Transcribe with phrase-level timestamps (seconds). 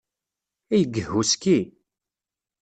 [0.73, 1.57] Ay yehhuski!